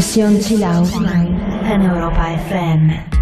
Session 0.00 0.40
Chill 0.40 0.62
en 0.62 1.82
Europa 1.82 2.32
FM. 2.32 3.21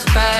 is 0.00 0.14
bad. 0.14 0.39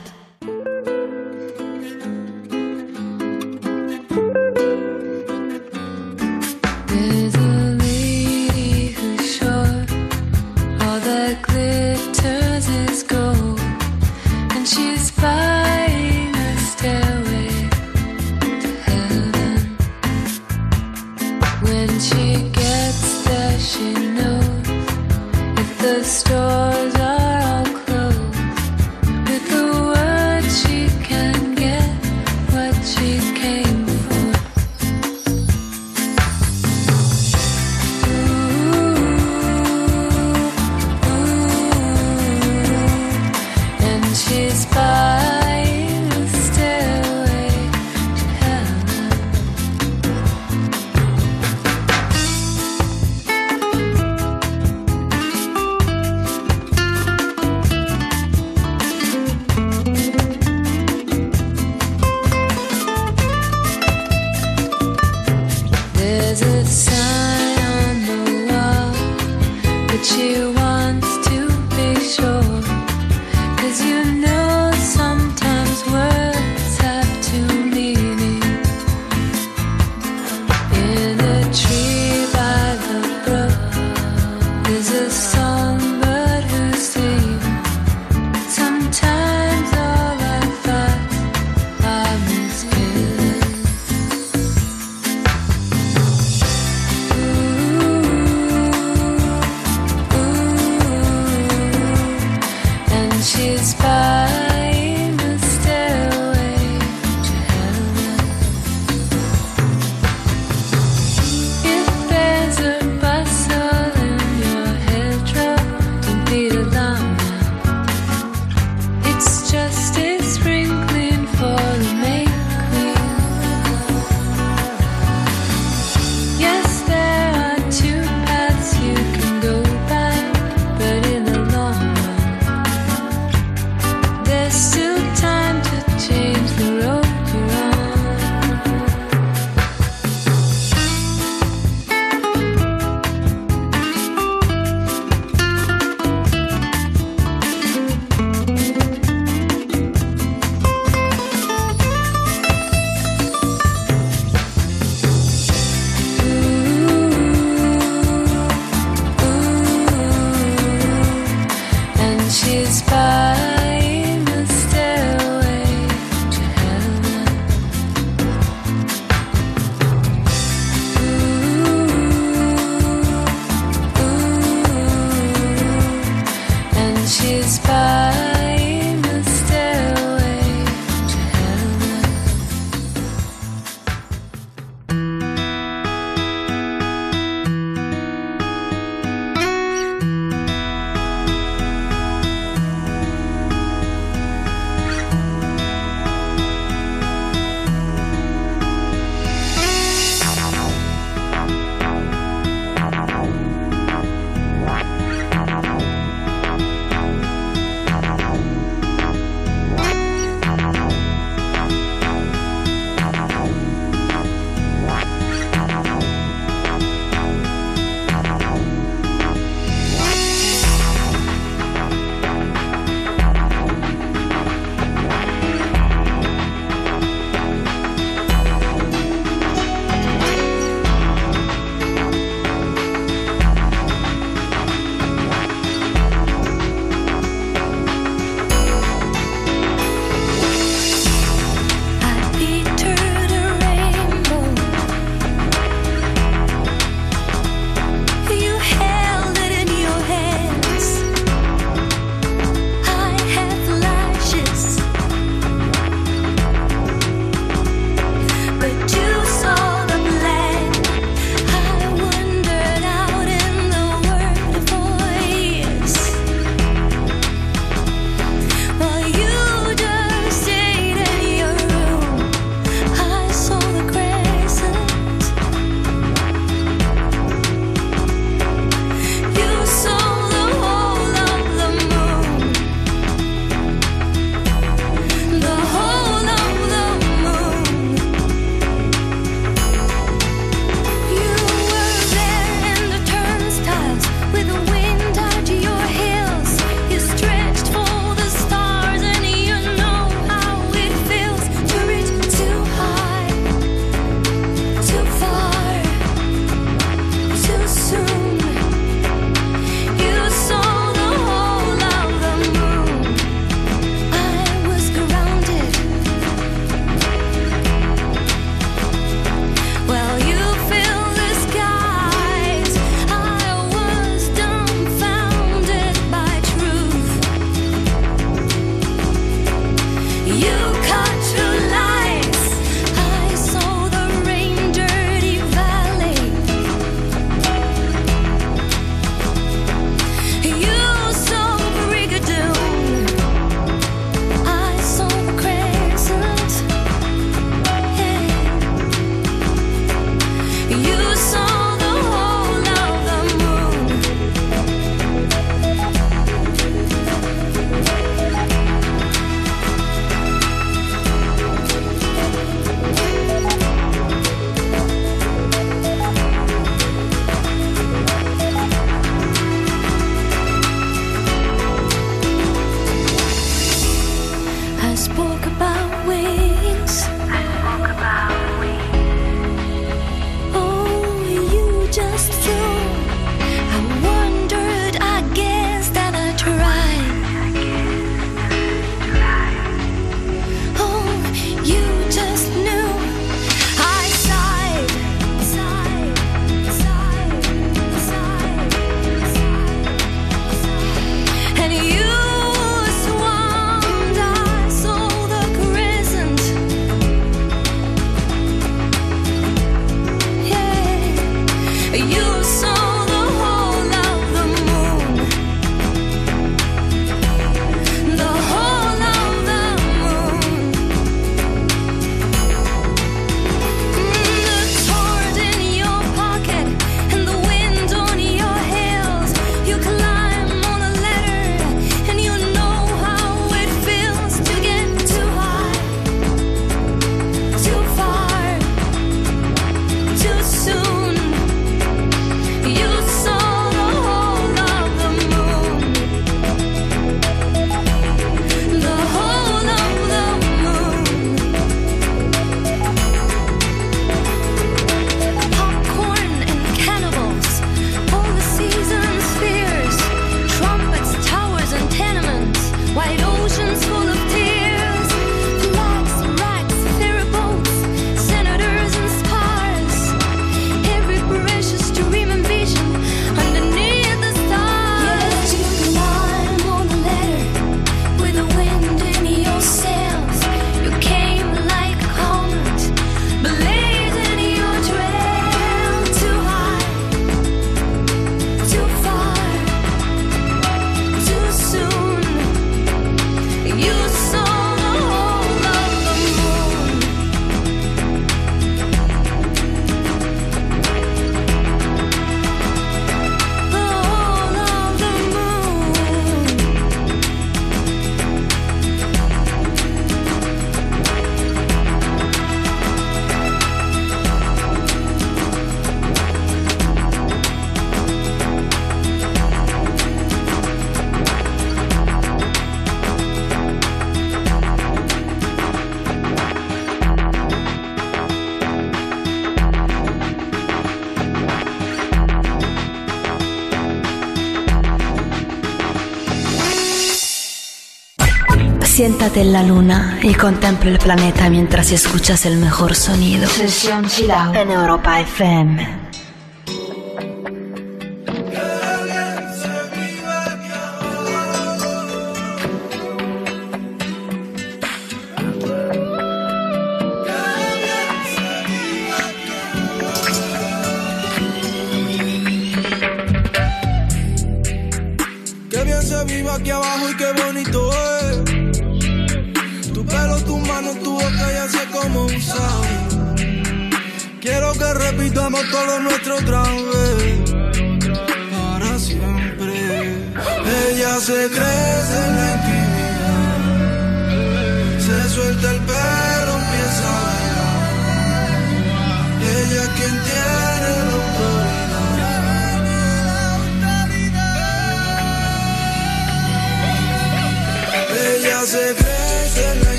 Siéntate 539.01 539.41
en 539.41 539.51
la 539.51 539.63
luna 539.63 540.19
y 540.21 540.35
contempla 540.35 540.91
el 540.91 540.99
planeta 540.99 541.49
mientras 541.49 541.91
escuchas 541.91 542.45
el 542.45 542.57
mejor 542.57 542.93
sonido. 542.93 543.47
Sesión 543.47 544.05
Chilao 544.05 544.53
en 544.53 544.69
Europa 544.69 545.19
FM. 545.21 546.00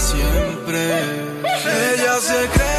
siempre. 0.00 0.80
Ella 1.92 2.20
se 2.20 2.48
cree. 2.48 2.69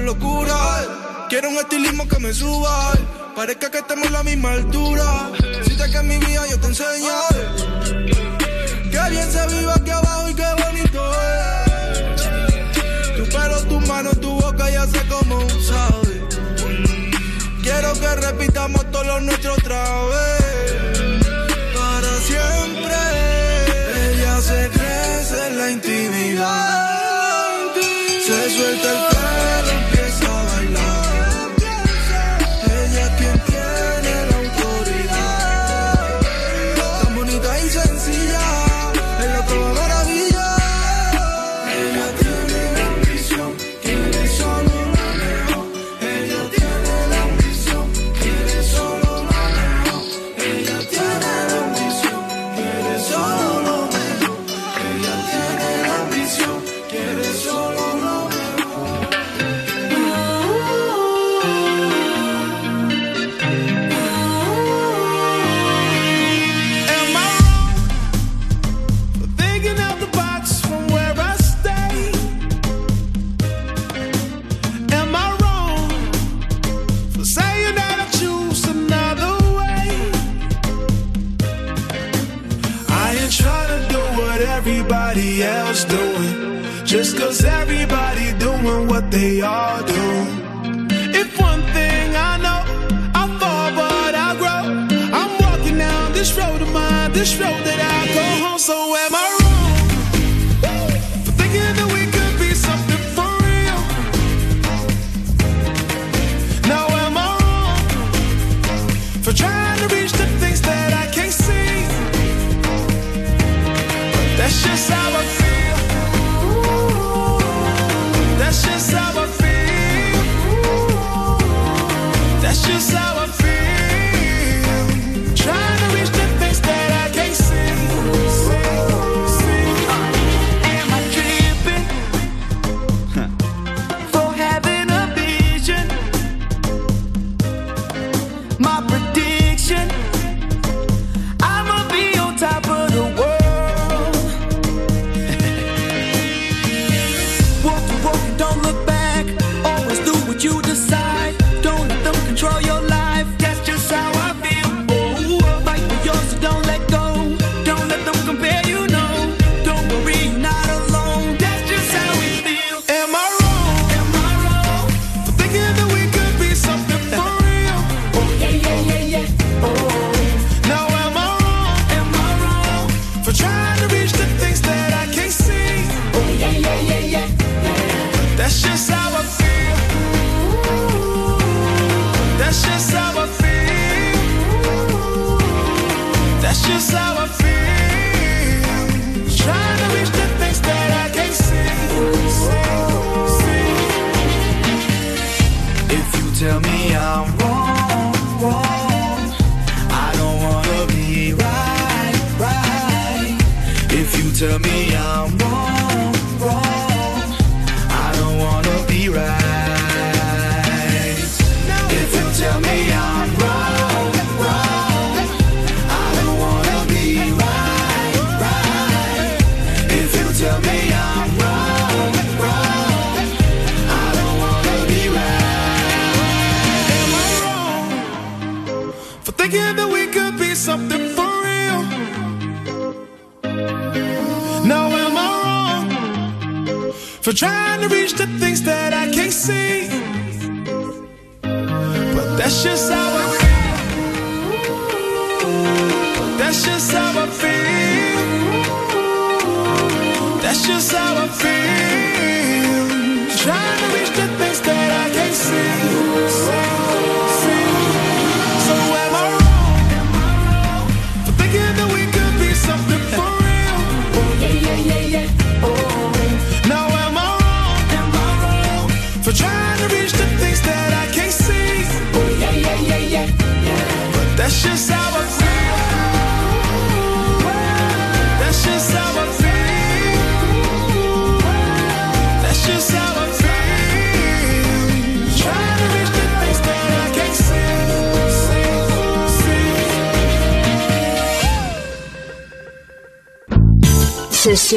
locura. 0.00 1.26
Quiero 1.28 1.50
un 1.50 1.56
estilismo 1.56 2.08
que 2.08 2.18
me 2.18 2.32
suba. 2.32 2.92
Parezca 3.36 3.70
que 3.70 3.78
estemos 3.78 4.08
a 4.08 4.10
la 4.10 4.22
misma 4.22 4.52
altura. 4.52 5.30
Si 5.64 5.76
te 5.76 5.90
que 5.90 6.02
mi 6.02 6.18
vida 6.18 6.46
yo 6.48 6.58
te 6.58 6.66
enseño. 6.66 7.14
Que 8.90 9.10
bien 9.10 9.30
se 9.30 9.46
vive 9.46 9.72
aquí 9.72 9.90
abajo 9.90 10.28
y 10.28 10.34
qué 10.34 10.46
bonito 10.64 11.12
es. 11.22 13.16
Tu 13.16 13.24
pelo, 13.24 13.62
tu 13.68 13.80
mano, 13.86 14.10
tu 14.10 14.30
boca 14.40 14.70
ya 14.70 14.86
sé 14.86 15.00
cómo 15.08 15.40
sabe. 15.62 16.26
Quiero 17.62 17.92
que 17.94 18.14
repitamos 18.16 18.90
todos 18.90 19.06
lo 19.06 19.20
nuestro 19.20 19.52
otra 19.54 19.82
vez. 20.06 21.22
Para 21.74 22.12
siempre. 22.30 22.96
Ella 24.10 24.40
se 24.40 24.70
crece 24.70 25.46
en 25.48 25.58
la 25.58 25.70
intimidad. 25.70 26.77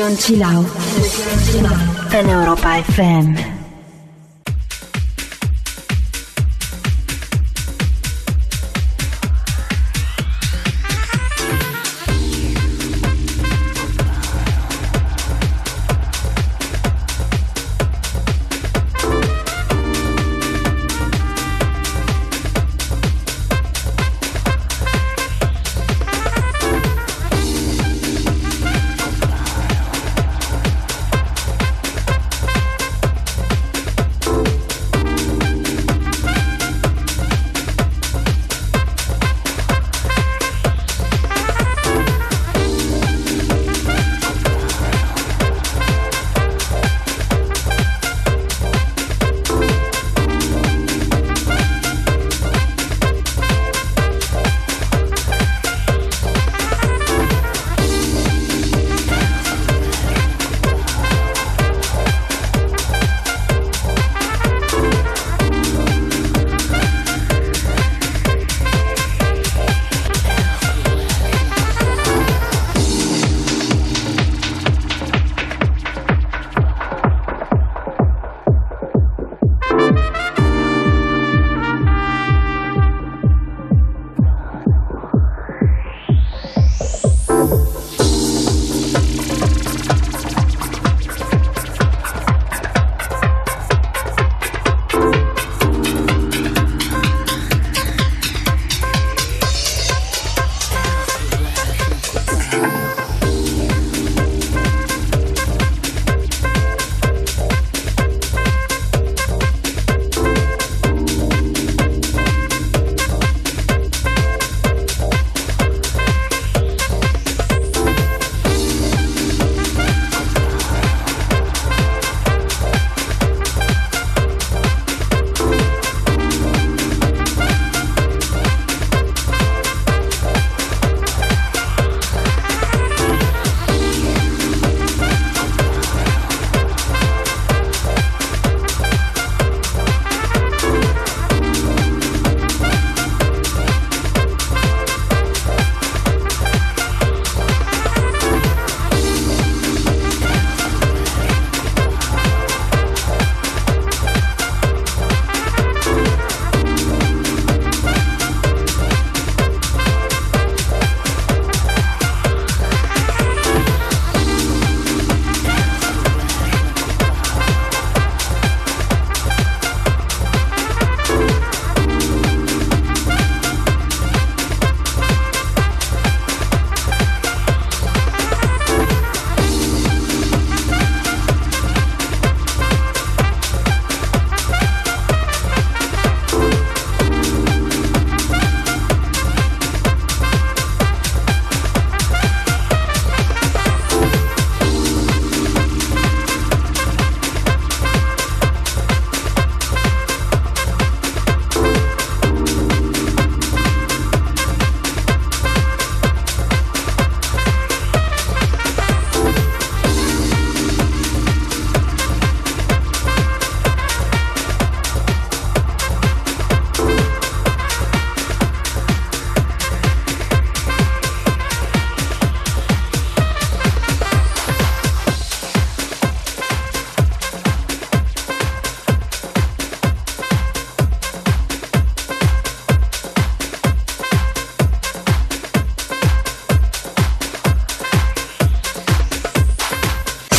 See, 0.09 0.17
see. 0.17 0.41
Sesión 0.41 1.45
Chill 1.45 1.65
Out 1.65 2.13
en 2.13 2.29
Europa 2.29 2.79
FM. 2.79 3.50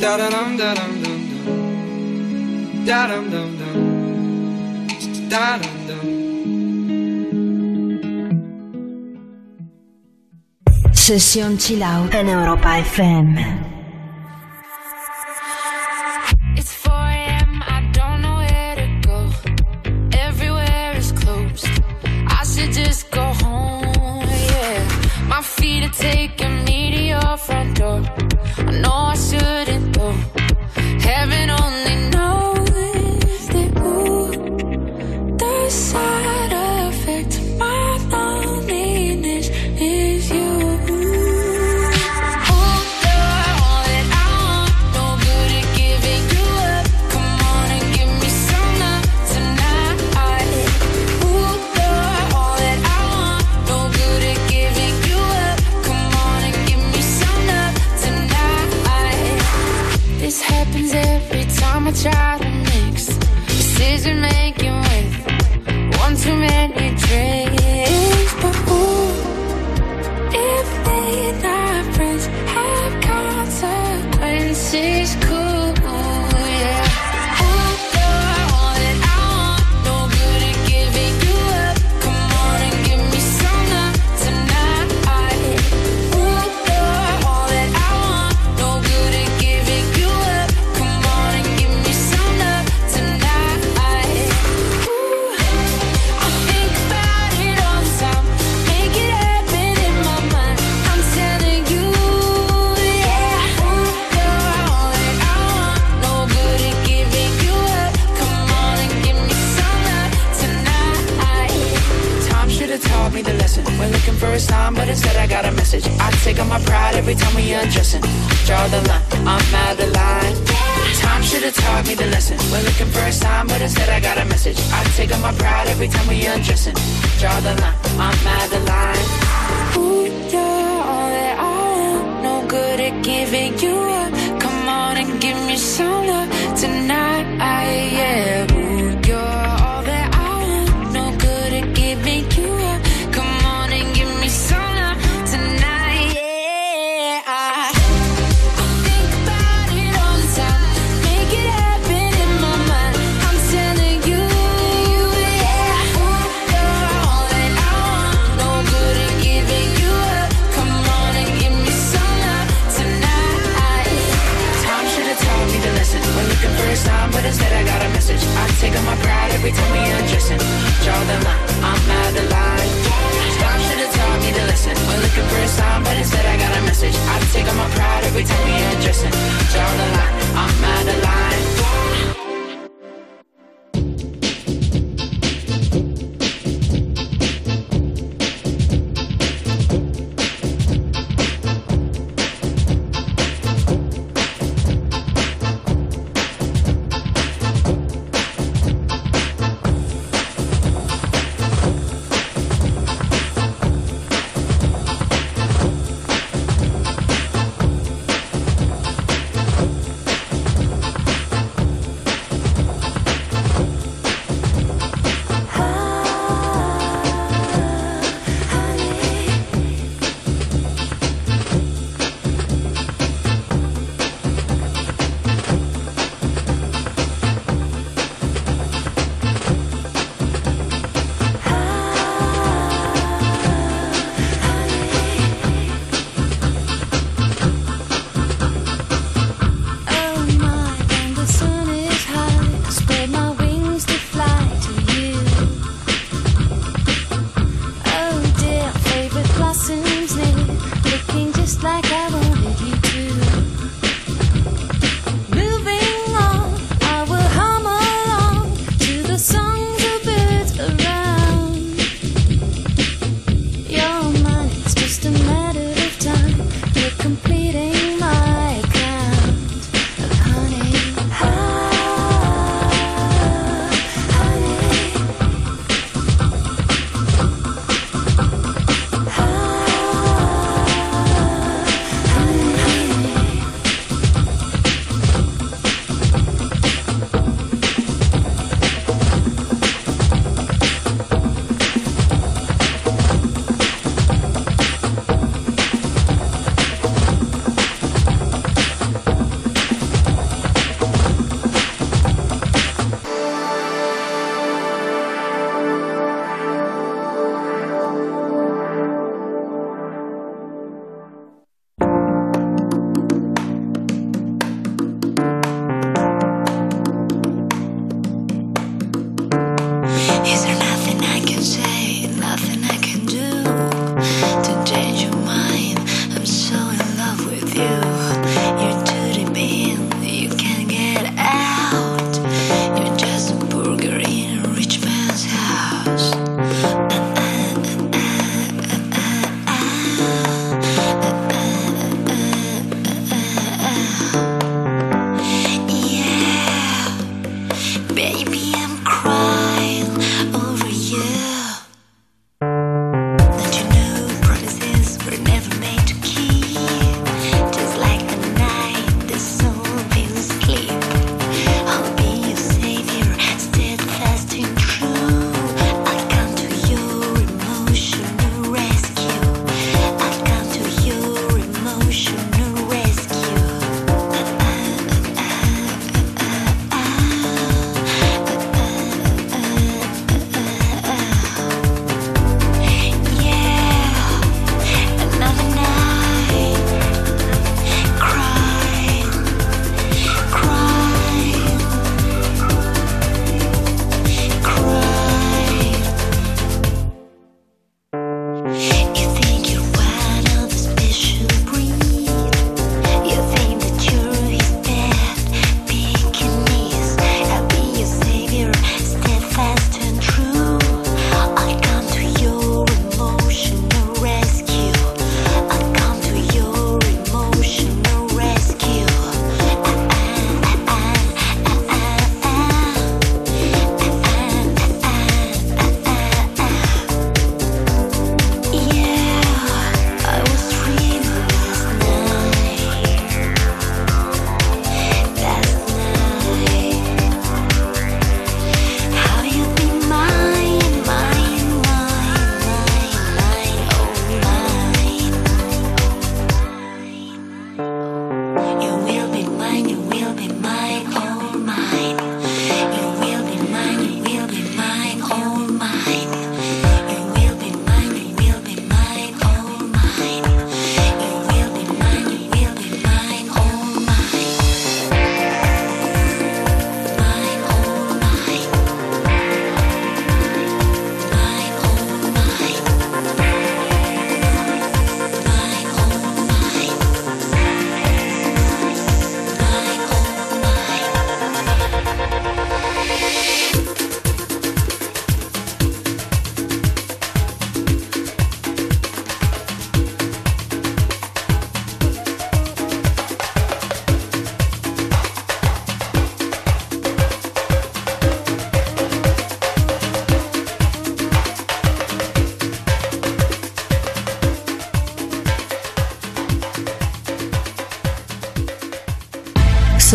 Da 0.00 0.16
da 0.18 0.28
dum 0.30 0.56
da 0.58 0.74
dum 0.74 1.02
dum 1.02 1.20
dum. 1.30 2.86
Da 2.86 3.06
dum 3.10 3.30
dum 3.32 3.50
dum. 3.60 3.76
Da 5.30 5.58
dum 5.62 5.76
dum. 5.88 6.06
Sesión 10.92 11.58
Chill 11.58 11.82
Out 11.82 12.14
en 12.14 12.28
Europa 12.28 12.68
FM. 12.94 13.38
It's 16.56 16.72
4 16.72 16.92
a.m. 16.92 17.62
I 17.66 17.80
don't 17.92 18.20
know 18.22 18.36
where 18.36 18.74
to 18.76 18.88
go. 19.08 19.18
Everywhere 20.12 20.96
is 20.96 21.12
closed. 21.12 21.66
I 22.28 22.44
should 22.44 22.72
just 22.72 23.10
go 23.10 23.24
home. 23.44 24.28
Yeah, 24.52 25.28
my 25.28 25.40
feet 25.42 25.84
are 25.84 25.96
taking 26.10 26.64
me 26.64 26.90
to 26.94 27.02
your 27.14 27.36
front 27.38 27.78
door. 27.78 28.25
Go. 30.06 30.35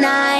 night. 0.00 0.39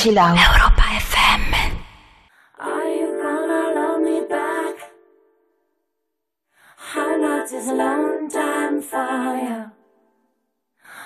Chill 0.00 0.18
Out. 0.18 0.34
Europa 0.34 0.86
FM. 1.12 1.44
Are 2.58 2.88
you 2.88 3.20
gonna 3.22 3.62
love 3.74 4.00
me 4.00 4.22
back? 4.30 4.76
How 6.78 7.18
much 7.20 7.52
is 7.52 7.66
long 7.66 8.30
time 8.30 8.80
for 8.80 9.36
you? 9.44 9.60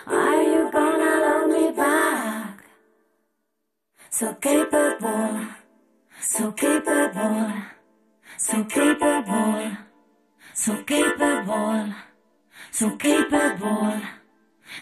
Are 0.07 0.43
you 0.45 0.71
gonna 0.71 1.13
love 1.27 1.51
me 1.51 1.73
back? 1.73 2.65
So 4.11 4.33
capable, 4.35 5.41
so 6.21 6.53
capable, 6.53 7.53
so 8.39 8.63
capable, 8.63 9.77
so 10.55 10.83
capable, 10.85 11.95
so 12.71 12.97
capable, 12.97 14.01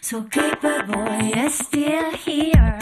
so 0.02 0.22
capable, 0.24 1.22
you're 1.34 1.48
still 1.48 2.10
here. 2.12 2.81